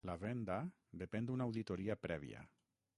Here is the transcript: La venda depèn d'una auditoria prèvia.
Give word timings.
La 0.09 0.13
venda 0.21 0.55
depèn 1.03 1.29
d'una 1.29 1.49
auditoria 1.49 1.99
prèvia. 2.09 2.47